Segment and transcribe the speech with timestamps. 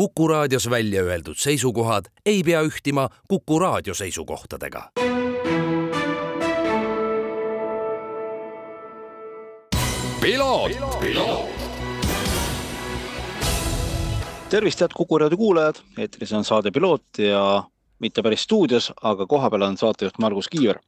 [0.00, 4.82] Kuku raadios välja öeldud seisukohad ei pea ühtima Kuku raadio seisukohtadega.
[14.50, 17.64] tervist, head Kuku raadio kuulajad, eetris on saade Piloot ja
[17.98, 20.78] mitte päris stuudios, aga kohapeal on saatejuht Margus Kiiver.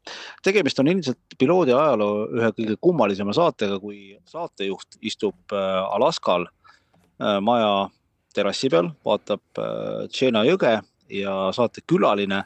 [0.43, 7.41] tegemist on ilmselt piloodi ajaloo ühe kõige kummalisema saatega, kui saatejuht istub äh, Alaskal äh,
[7.41, 7.91] maja
[8.37, 10.77] terrassi peal, vaatab äh, Tšeena jõge
[11.13, 12.45] ja saatekülaline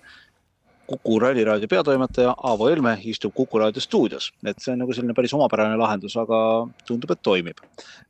[0.86, 5.34] Kuku ralliraadio peatoimetaja Aavo Helme istub Kuku raadio stuudios, et see on nagu selline päris
[5.34, 6.38] omapärane lahendus, aga
[6.86, 7.62] tundub, et toimib.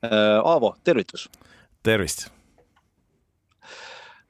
[0.04, 1.30] Aavo, tervitus.
[1.82, 2.26] tervist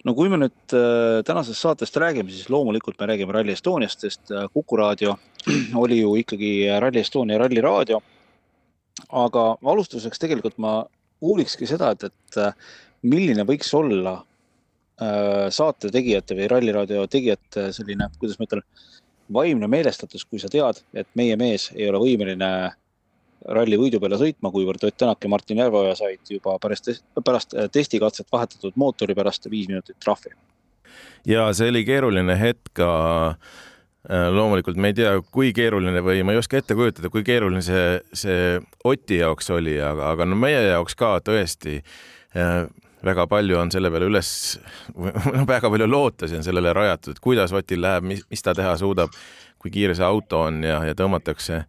[0.07, 4.31] no kui me nüüd äh, tänasest saatest räägime, siis loomulikult me räägime Rally Estoniast, sest
[4.31, 5.17] äh, Kuku raadio
[5.83, 8.03] oli ju ikkagi Rally Estonia ralliraadio.
[9.13, 9.43] aga
[9.73, 10.79] alustuseks tegelikult ma
[11.21, 12.55] uurikski seda, et, et äh,
[13.07, 14.17] milline võiks olla
[15.01, 18.65] äh, saate tegijate või ralliraadio tegijate selline, kuidas ma ütlen,
[19.33, 22.51] vaimne meelestatus, kui sa tead, et meie mees ei ole võimeline
[23.47, 26.91] ralli võidu peale sõitma, kuivõrd Ott Tänak ja Martin Järveoja said juba pärast,
[27.25, 30.35] pärast äh, testikatset vahetatud mootori pärast viis minutit trahvi.
[31.27, 32.91] ja see oli keeruline hetk ka
[33.31, 37.63] äh, loomulikult me ei tea, kui keeruline või ma ei oska ette kujutada, kui keeruline
[37.63, 41.81] see, see Oti jaoks oli, aga, aga no meie jaoks ka tõesti
[43.07, 44.31] väga palju on selle peale üles,
[45.37, 48.77] no väga palju lootusi on sellele rajatud, et kuidas Otil läheb, mis, mis ta teha
[48.81, 49.15] suudab,
[49.63, 51.65] kui kiire see auto on ja, ja tõmmatakse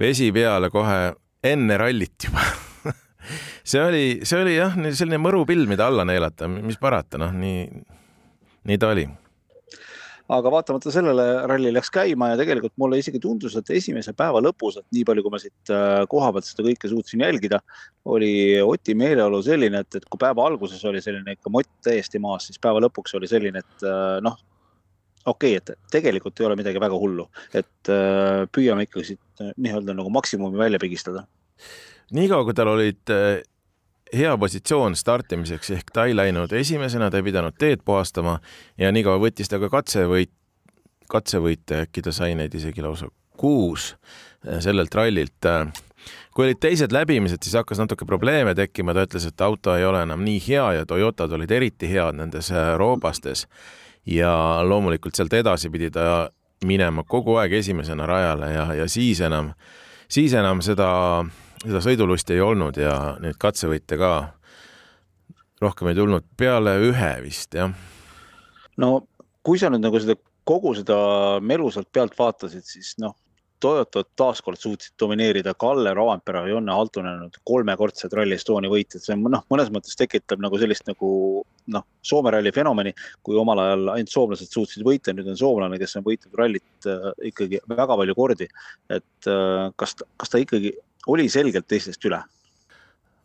[0.00, 1.00] vesi peale kohe
[1.44, 2.44] enne rallit juba.
[3.62, 7.60] See oli, see oli jah, selline mõru pill, mida alla neelata, mis parata, noh, nii,
[8.66, 9.04] nii ta oli
[10.30, 14.78] aga vaatamata sellele ralli läks käima ja tegelikult mulle isegi tundus, et esimese päeva lõpus,
[14.78, 17.60] et nii palju, kui ma siit äh, koha pealt seda kõike suutsin jälgida,
[18.12, 22.48] oli Oti meeleolu selline, et, et kui päeva alguses oli selline ikka mott täiesti maas,
[22.48, 24.38] siis päeva lõpuks oli selline, et äh, noh,
[25.26, 29.96] okei okay,, et tegelikult ei ole midagi väga hullu, et äh, püüame ikkagi siit nii-öelda
[29.98, 31.26] nagu maksimumi välja pigistada.
[32.14, 33.16] niikaua, kui tal olid
[34.12, 38.38] hea positsioon startimiseks ehk ta ei läinud esimesena, ta ei pidanud teed puhastama
[38.78, 40.32] ja niikaua võttis ta ka katsevõit,
[41.12, 43.08] katsevõite, äkki ta sai neid isegi lausa
[43.40, 43.92] kuus
[44.46, 45.50] äh, sellelt rallilt.
[46.34, 50.02] kui olid teised läbimised, siis hakkas natuke probleeme tekkima, ta ütles, et auto ei ole
[50.02, 53.46] enam nii hea ja Toyotad olid eriti head nendes roobastes
[54.06, 54.32] ja
[54.64, 56.30] loomulikult sealt edasi pidi ta
[56.64, 59.52] minema kogu aeg esimesena rajale ja, ja siis enam,
[60.08, 61.24] siis enam seda,
[61.62, 64.12] seda sõidulusti ei olnud ja neid katsevõite ka
[65.62, 67.72] rohkem ei tulnud, peale ühe vist, jah.
[68.82, 68.92] no
[69.46, 70.16] kui sa nüüd nagu seda
[70.48, 70.96] kogu seda
[71.44, 73.14] melu sealt pealt vaatasid, siis noh,
[73.62, 79.14] Toyota taaskord suutsid domineerida, Kalle Roompere ja Jonne Haltunen on kolmekordsed Rally Estonia võitjad, see
[79.14, 81.10] noh, mõnes mõttes tekitab nagu sellist nagu
[81.70, 82.90] noh, Soome ralli fenomeni,
[83.22, 87.06] kui omal ajal ainult soomlased suutsid võita, nüüd on soomlane, kes on võitnud rallit äh,
[87.30, 88.48] ikkagi väga palju kordi.
[88.90, 90.74] et äh, kas, kas ta ikkagi
[91.06, 92.22] oli selgelt teistest üle?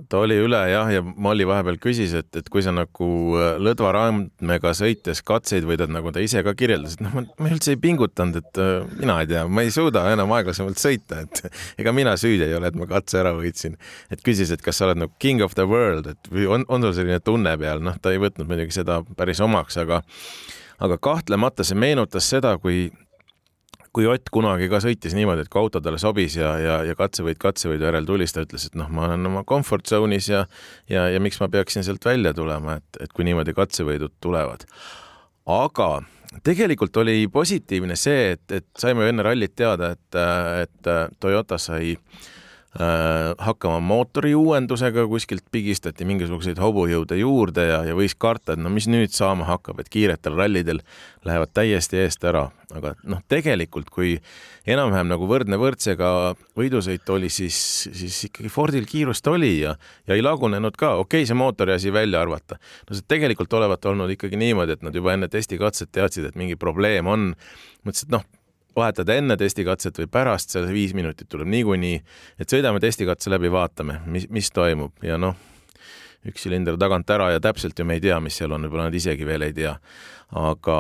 [0.10, 4.74] ta oli üle jah, ja Molli vahepeal küsis, et, et kui sa nagu äh, lõdvarandmega
[4.78, 8.62] sõites katseid võidad, nagu ta ise ka kirjeldas, et noh, ma üldse ei pingutanud, et
[8.62, 11.42] äh, mina ei tea, ma ei suuda enam aeglasemalt sõita, et
[11.82, 13.80] ega mina süüdi ei ole, et ma katse ära võitsin.
[14.14, 16.86] et küsis, et kas sa oled nagu king of the world, et või on, on
[16.86, 20.04] sul selline tunne peal, noh, ta ei võtnud muidugi seda päris omaks, aga
[20.78, 22.92] aga kahtlemata see meenutas seda, kui
[23.98, 27.40] kui Ott kunagi ka sõitis niimoodi, et kui auto talle sobis ja, ja, ja katsevõit
[27.42, 30.44] katsevõidu järel tuli, siis ta ütles, et noh, ma olen oma comfort zone'is ja
[30.92, 34.68] ja, ja miks ma peaksin sealt välja tulema, et, et kui niimoodi katsevõidud tulevad.
[35.50, 35.90] aga
[36.46, 40.22] tegelikult oli positiivne see, et, et saime enne rallit teada, et,
[40.62, 42.37] et Toyota sai Äh,
[42.78, 48.86] hakkama mootori uuendusega, kuskilt pigistati mingisuguseid hobujõude juurde ja, ja võis karta, et no mis
[48.92, 50.84] nüüd saama hakkab, et kiiretel rallidel
[51.26, 52.50] lähevad täiesti eest ära.
[52.76, 54.18] aga noh, tegelikult kui
[54.68, 57.58] enam-vähem nagu võrdne võrdsega võidusõit oli, siis,
[57.88, 61.94] siis ikkagi Fordil kiirust oli ja, ja ei lagunenud ka, okei okay,, see mootori asi
[61.94, 62.60] välja arvata.
[62.90, 66.60] no see tegelikult olevat olnud ikkagi niimoodi, et nad juba enne testikatset teadsid, et mingi
[66.60, 67.32] probleem on.
[67.88, 68.28] mõtlesid, noh,
[68.78, 72.00] vahetada enne testikatset või pärast, see viis minutit tuleb niikuinii,
[72.40, 75.36] et sõidame testikatse läbi, vaatame, mis, mis toimub ja noh,
[76.28, 78.98] üks silinder tagant ära ja täpselt ju me ei tea, mis seal on, võib-olla nad
[78.98, 79.76] isegi veel ei tea.
[80.38, 80.80] aga,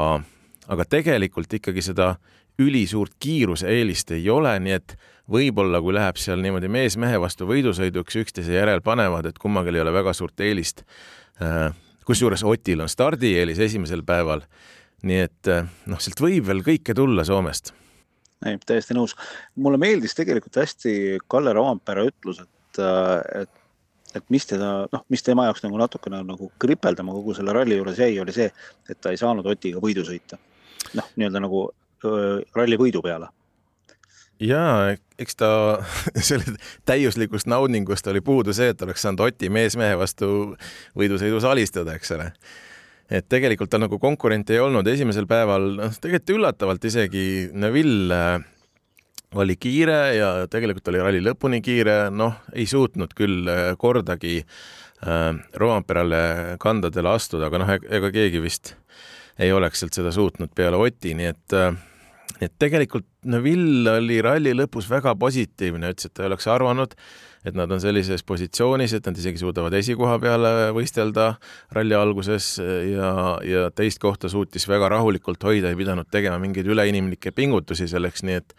[0.67, 2.15] aga tegelikult ikkagi seda
[2.59, 4.97] ülisuurt kiiruseeelist ei ole, nii et
[5.31, 9.83] võib-olla kui läheb seal niimoodi mees mehe vastu võidusõiduks, üksteise järel panevad, et kummalgi ei
[9.83, 10.83] ole väga suurt eelist.
[11.43, 11.69] Äh,
[12.07, 14.45] kusjuures Otil on stardieelis esimesel päeval.
[15.05, 17.75] nii et äh, noh, sealt võib veel kõike tulla Soomest
[18.45, 19.15] ei, täiesti nõus.
[19.55, 22.83] mulle meeldis tegelikult hästi Kalle Roompere ütlus, et,
[23.41, 23.63] et
[24.15, 27.99] et mis teda, noh, mis tema jaoks nagu natukene nagu kripeldama kogu selle ralli juures
[27.99, 28.47] jäi, oli see,
[28.89, 30.39] et ta ei saanud Otiga võidu sõita.
[30.95, 31.65] noh, nii-öelda nagu
[32.05, 33.27] öö, ralli võidu peale
[34.39, 35.49] ja eks ta
[36.29, 40.29] selle täiuslikust naudingust oli puudu see, et oleks saanud Oti mees mehe vastu
[40.97, 42.31] võidusõidus alistada, eks ole.
[43.09, 47.25] Et tegelikult tal nagu konkurenti ei olnud, esimesel päeval, noh, tegelikult üllatavalt isegi
[47.55, 48.21] Neville
[49.35, 55.29] oli kiire ja tegelikult oli ralli lõpuni kiire, noh, ei suutnud küll äh, kordagi äh,
[55.59, 58.75] Roomperale kandadele astuda, aga noh, ega keegi vist
[59.37, 61.75] ei oleks sealt seda suutnud peale Oti, nii et äh,
[62.41, 66.93] et tegelikult Neville oli ralli lõpus väga positiivne, ütles, et ta ei oleks arvanud,
[67.47, 71.29] et nad on sellises positsioonis, et nad isegi suudavad esikoha peale võistelda
[71.75, 73.11] ralli alguses ja,
[73.45, 78.39] ja teist kohta suutis väga rahulikult hoida, ei pidanud tegema mingeid üleinimlikke pingutusi selleks, nii
[78.41, 78.55] et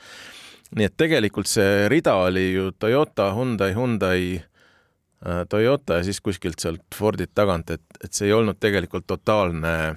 [0.76, 6.60] nii et tegelikult see rida oli ju Toyota, Hyundai, Hyundai äh, Toyota ja siis kuskilt
[6.60, 9.94] sealt Fordit tagant, et, et see ei olnud tegelikult totaalne,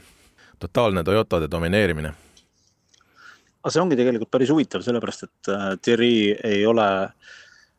[0.64, 2.14] totaalne Toyotade domineerimine
[3.62, 6.14] aga see ongi tegelikult päris huvitav, sellepärast et äh, Thierry
[6.48, 6.88] ei ole,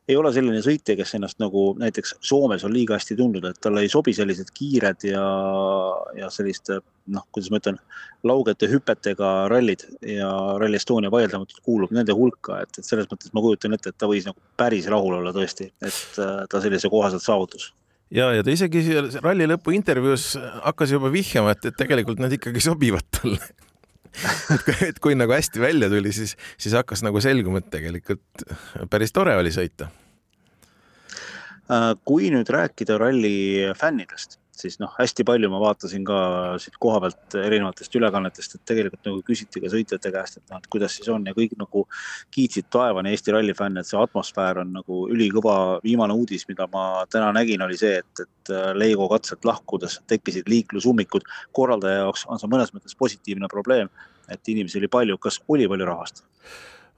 [0.08, 3.82] ei ole selline sõitja, kes ennast nagu näiteks Soomes on liiga hästi tundnud, et talle
[3.82, 5.25] ei sobi sellised kiired ja,
[6.19, 6.79] ja selliste
[7.12, 7.81] noh, kuidas ma ütlen,
[8.26, 10.31] laugete hüpetega rallid ja
[10.62, 14.11] Rally Estonia vaieldamatult kuulub nende hulka, et, et selles mõttes ma kujutan ette, et ta
[14.11, 17.73] võis nagu päris rahul olla tõesti, et äh, ta sellise koha sealt saavutas
[18.14, 18.84] ja, ja ta isegi
[19.19, 23.40] ralli lõpu intervjuus hakkas juba vihjama, et, et tegelikult nad ikkagi sobivad talle
[24.88, 28.47] et kui nagu hästi välja tuli, siis, siis hakkas nagu selguma, et tegelikult
[28.93, 29.88] päris tore oli sõita.
[31.73, 36.19] Äh, kui nüüd rääkida ralli fännidest, siis noh, hästi palju ma vaatasin ka
[36.62, 40.69] siit koha pealt erinevatest ülekannetest, et tegelikult nagu küsiti ka sõitjate käest, et noh, et
[40.72, 41.84] kuidas siis on ja kõik nagu
[42.34, 45.56] kiitsid taevani Eesti ralli fänne, et see atmosfäär on nagu ülikõva.
[45.84, 51.25] viimane uudis, mida ma täna nägin, oli see, et, et Leigo katselt lahkudes tekkisid liiklusummikud.
[51.52, 53.88] korraldaja jaoks on see mõnes mõttes positiivne probleem,
[54.28, 56.25] et inimesi oli palju, kas oli palju rahvast?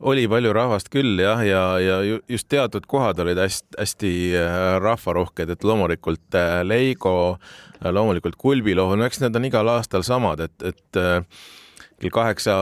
[0.00, 1.98] Oli palju rahvast küll jah, ja, ja
[2.28, 7.38] just teatud kohad olid hästi-hästi äh, rahvarohked, et loomulikult äh, Leigo,
[7.80, 11.00] äh, loomulikult Kulbilohu, no eks need on igal aastal samad, et, et
[12.04, 12.56] kell kaheksa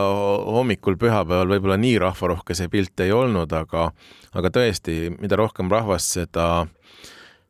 [0.45, 3.89] hommikul pühapäeval võib-olla nii rahvarohke see pilt ei olnud, aga,
[4.37, 6.67] aga tõesti, mida rohkem rahvast, seda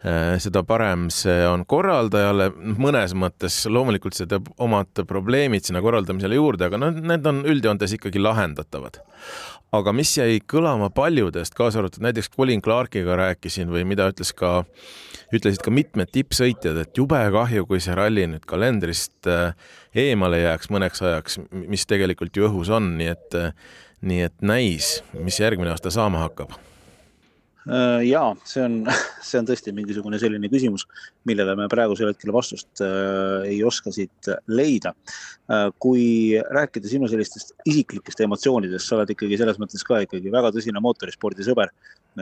[0.02, 6.66] seda parem see on korraldajale, mõnes mõttes loomulikult see teeb omad probleemid sinna korraldamisele juurde,
[6.66, 8.98] aga noh, need on üldjoontes ikkagi lahendatavad.
[9.72, 14.66] Aga mis jäi kõlama paljudest, kaasa arvatud näiteks Colin Clarkiga rääkisin või mida ütles ka,
[15.32, 19.54] ütlesid ka mitmed tippsõitjad, et jube kahju, kui see ralli nüüd kalendrist äh,
[19.94, 23.40] eemale jääks mõneks ajaks, mis tegelikult ju õhus on, nii et,
[24.02, 26.52] nii et näis, mis järgmine aasta saama hakkab.
[26.52, 26.71] Äh,
[28.02, 28.78] ja see on,
[29.28, 30.86] see on tõesti mingisugune selline küsimus,
[31.28, 34.94] millele me praegusel hetkel vastust äh, ei oska siit leida
[35.50, 35.68] äh,.
[35.82, 36.04] kui
[36.42, 41.70] rääkida sinu sellistest isiklikest emotsioonidest, sa oled ikkagi selles mõttes ka ikkagi väga tõsine mootorispordisõber.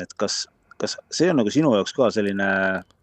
[0.00, 0.42] et kas,
[0.81, 2.50] kas see on nagu sinu jaoks ka selline,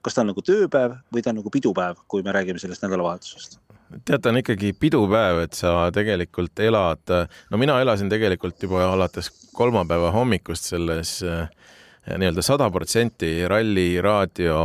[0.06, 3.58] kas ta on nagu tööpäev või ta on nagu pidupäev, kui me räägime sellest nädalavahetusest?
[4.06, 7.16] tead, ta on ikkagi pidupäev, et sa tegelikult elad,
[7.50, 11.48] no mina elasin tegelikult juba alates kolmapäeva hommikust selles äh,
[12.08, 14.60] nii-öelda sada protsenti ralliraadio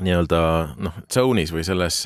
[0.00, 0.42] nii-öelda
[0.80, 1.98] noh, tsone'is või selles,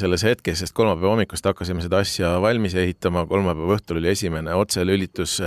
[0.00, 5.38] selles hetkes, sest kolmapäeva hommikust hakkasime seda asja valmis ehitama, kolmapäeva õhtul oli esimene otselülitus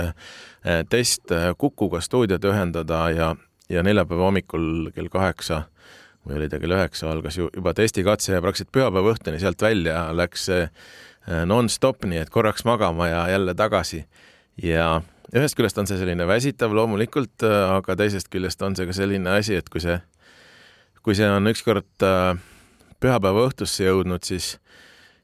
[0.92, 3.32] test Kukuga stuudiot ühendada ja,
[3.72, 5.64] ja neljapäeva hommikul kell kaheksa
[6.22, 10.04] või oli ta kell üheksa, algas ju juba testikatse ja praktiliselt pühapäeva õhtuni sealt välja
[10.14, 10.46] läks
[11.46, 14.04] nonstop, nii et korraks magama ja jälle tagasi.
[14.62, 18.96] Ja ühest küljest on see selline väsitav loomulikult, äh, aga teisest küljest on see ka
[18.96, 19.98] selline asi, et kui see,
[21.02, 22.34] kui see on ükskord äh,
[23.02, 24.56] pühapäeva õhtusse jõudnud, siis,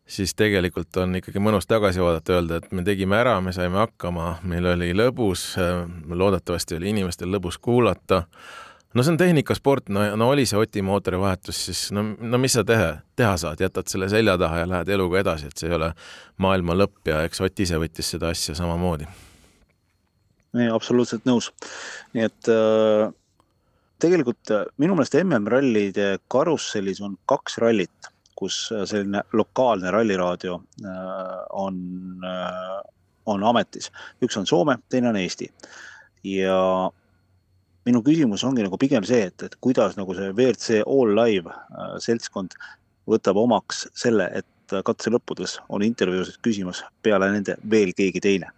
[0.08, 4.38] siis tegelikult on ikkagi mõnus tagasi vaadata, öelda, et me tegime ära, me saime hakkama,
[4.48, 8.24] meil oli lõbus, äh, loodetavasti oli inimestel lõbus kuulata.
[8.94, 12.64] no see on tehnikasport, no, no oli see Oti mootorivahetus, siis no, no mis sa
[12.64, 15.92] teha, teha saad, jätad selle selja taha ja lähed eluga edasi, et see ei ole
[16.38, 19.27] maailma lõpp ja eks Ott ise võttis seda asja samamoodi
[20.72, 21.50] absoluutselt nõus.
[22.14, 23.08] nii et äh,
[24.02, 31.34] tegelikult äh, minu meelest MM-rallide karussellis on kaks rallit, kus äh, selline lokaalne ralliraadio äh,
[31.50, 31.82] on
[33.28, 33.90] on ametis.
[34.24, 35.50] üks on Soome, teine on Eesti.
[36.24, 36.58] ja
[37.84, 41.52] minu küsimus ongi nagu pigem see, et, et kuidas nagu see WRC All Live
[42.04, 42.56] seltskond
[43.08, 48.50] võtab omaks selle, et katse lõppudes on intervjuusid küsimas peale nende veel keegi teine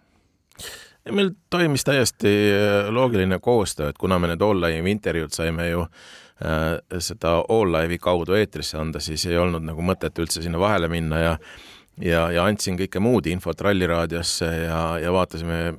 [1.09, 5.85] meil toimis täiesti äh, loogiline koostöö, et kuna me need all-live intervjuud saime ju
[6.41, 11.19] seda All Live'i kaudu eetrisse anda, siis ei olnud nagu mõtet üldse sinna vahele minna
[11.19, 11.35] ja
[12.01, 15.75] ja, ja andsin kõike muud infot Ralliraadiosse ja, ja vaatasime,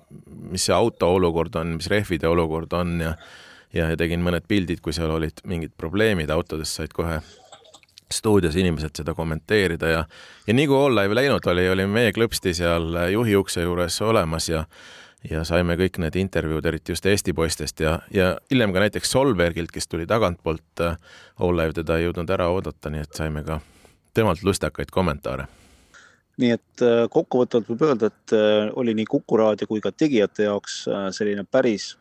[0.52, 3.16] mis see auto olukord on, mis rehvide olukord on ja
[3.72, 7.18] ja, ja tegin mõned pildid, kui seal olid mingid probleemid autodes, said kohe
[8.12, 10.02] stuudios inimesed seda kommenteerida ja
[10.46, 14.50] ja nii kui All Live läinud oli, oli meie klõpsti seal juhi ukse juures olemas
[14.50, 14.66] ja
[15.30, 19.70] ja saime kõik need intervjuud, eriti just Eesti poistest ja, ja hiljem ka näiteks Solbergilt,
[19.74, 23.60] kes tuli tagantpoolt, All Live teda ei jõudnud ära oodata, nii et saime ka
[24.14, 25.46] temalt lustakaid kommentaare.
[26.42, 30.48] Nii et äh, kokkuvõtvalt võib öelda, et äh, oli nii Kuku raadio kui ka tegijate
[30.48, 31.92] jaoks äh, selline päris,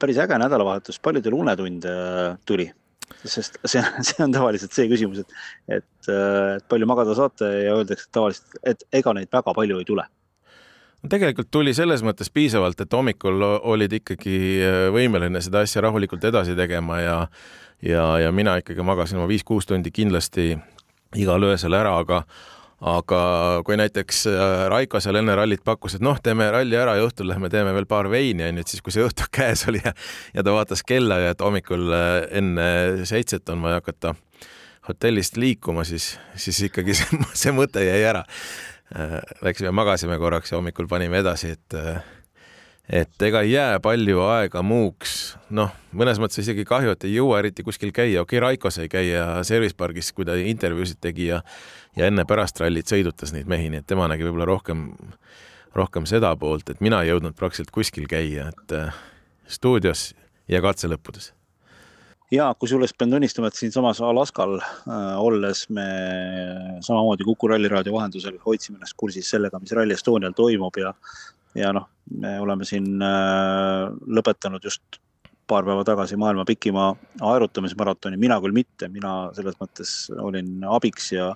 [0.00, 1.96] päris äge nädalavahetus, palju teil unetunde
[2.46, 2.70] tuli?
[3.26, 5.32] sest see, see on tavaliselt see küsimus, et,
[5.80, 10.04] et, et palju magada saate ja öeldakse tavaliselt, et ega neid väga palju ei tule
[11.08, 14.36] tegelikult tuli selles mõttes piisavalt, et hommikul olid ikkagi
[14.92, 17.16] võimeline seda asja rahulikult edasi tegema ja
[17.82, 20.52] ja, ja mina ikkagi magasin oma viis-kuus tundi kindlasti
[21.16, 22.24] igal öösel ära, aga
[22.80, 23.20] aga
[23.64, 27.28] kui näiteks äh, Raiko seal enne rallit pakkus, et noh, teeme ralli ära ja õhtul
[27.28, 29.92] lähme teeme veel paar veini, onju, et siis kui see õhtu käes oli ja,
[30.32, 32.70] ja ta vaatas kella ja et hommikul äh, enne
[33.08, 34.14] seitset on vaja hakata
[34.88, 38.24] hotellist liikuma, siis, siis ikkagi see, see mõte jäi ära.
[38.90, 41.76] Äh, läksime magasime korraks ja hommikul panime edasi, et
[42.90, 47.38] et ega ei jää palju aega muuks, noh, mõnes mõttes isegi kahju, et ei jõua
[47.38, 51.38] eriti kuskil käia, okei okay,, Raiko sai käia Service pargis, kui ta intervjuusid tegi ja
[51.96, 54.88] ja enne-pärast rallit sõidutas neid mehi, nii et tema nägi võib-olla rohkem,
[55.74, 59.02] rohkem seda poolt, et mina ei jõudnud praktiliselt kuskil käia, et äh,
[59.46, 60.10] stuudios
[60.50, 61.32] ja katselõppudes
[62.30, 65.86] ja kusjuures pean tunnistama, et siinsamas Alaskal äh, olles me
[66.86, 70.94] samamoodi Kuku ralliraadio vahendusel hoidsime ennast kursis sellega, mis Rally Estonial toimub ja
[71.58, 71.88] ja noh,
[72.22, 75.00] me oleme siin äh, lõpetanud just
[75.50, 76.92] paar päeva tagasi maailma pikima
[77.32, 79.92] aerutamismaratoni, mina küll mitte, mina selles mõttes
[80.22, 81.30] olin abiks ja,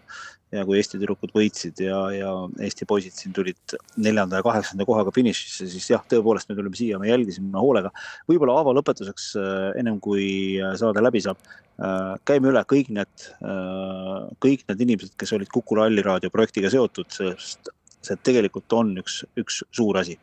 [0.55, 5.13] ja kui Eesti tüdrukud võitsid ja, ja Eesti poisid siin tulid neljanda ja kaheksanda kohaga
[5.15, 7.91] finišisse, siis jah, tõepoolest me tulime siia, me jälgisime hoolega.
[8.31, 10.27] võib-olla Aavo lõpetuseks, äh, ennem kui
[10.61, 11.41] äh, saade läbi saab,
[12.29, 13.25] käime üle kõik need,
[14.39, 17.73] kõik need inimesed, kes olid Kuku ralliraadio projektiga seotud, sest
[18.05, 20.15] see tegelikult on üks, üks suur asi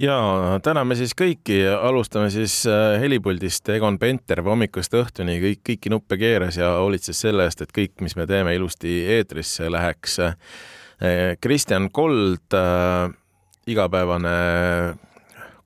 [0.00, 0.16] ja
[0.64, 6.56] täname siis kõiki, alustame siis äh, helipuldist, Egon Penter hommikust õhtuni kõik, kõiki nuppe keeras
[6.60, 10.18] ja hoolitses selle eest, et kõik, mis me teeme, ilusti eetrisse läheks.
[10.24, 13.12] Äh, Kristjan Kold, äh,
[13.70, 14.34] igapäevane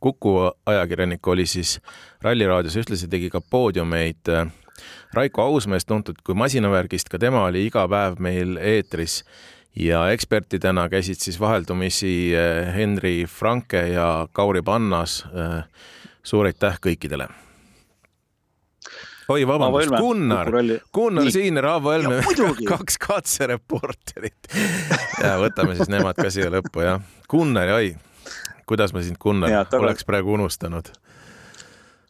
[0.05, 0.35] Kuku
[0.69, 1.79] ajakirjanik, oli siis
[2.23, 4.29] Ralliraadios, ühtlasi tegi ka poodiumeid.
[5.15, 9.23] Raiko Ausmees, tuntud kui masinavärgist, ka tema oli iga päev meil eetris
[9.77, 15.25] ja ekspertidena käisid siis vaheldumisi eh, Henri Franke ja Kauri Pannas.
[15.35, 15.65] Eh,
[16.23, 17.29] suur aitäh kõikidele.
[19.29, 20.51] oi, vabandust, Gunnar,
[20.95, 22.23] Gunnar siin, Raavo Helme,
[22.73, 24.49] kaks katsereporterit.
[25.23, 27.01] ja võtame siis nemad ka siia lõppu, jah.
[27.29, 27.95] Gunnar, oi,
[28.69, 30.93] kuidas ma sind, Gunnar, oleks praegu unustanud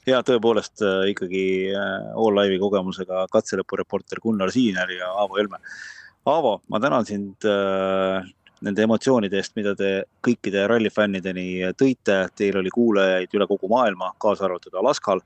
[0.04, 5.62] ja tõepoolest äh, ikkagi All Live'i kogemusega katselõpureporter Gunnar Siiner ja Aavo Helme
[6.24, 8.24] Aavo, ma tänan sind äh,
[8.64, 9.90] nende emotsioonide eest, mida te
[10.24, 12.22] kõikide rallifännideni tõite.
[12.36, 15.20] Teil oli kuulajaid üle kogu maailma, kaasa arvatud Alaskal.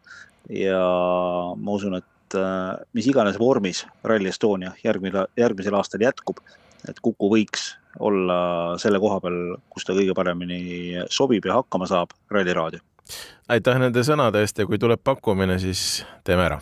[0.49, 0.81] ja
[1.55, 6.43] ma usun, et äh, mis iganes vormis Rally Estonia järgmine, järgmisel aastal jätkub,
[6.89, 9.39] et Kuku võiks olla selle koha peal,
[9.71, 12.83] kus ta kõige paremini sobib ja hakkama saab, Ralli Raadio.
[13.49, 16.61] aitäh nende sõnade eest ja kui tuleb pakkumine, siis teeme ära.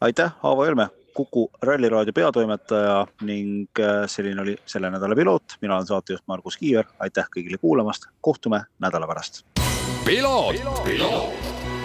[0.00, 5.58] aitäh, Aavo Helme Kuku ralliraadio peatoimetaja ning äh, selline oli selle nädala piloot.
[5.60, 9.44] mina olen saatejuht Margus Kiiver, aitäh kõigile kuulamast, kohtume nädala pärast.
[10.04, 11.79] piloot, piloot..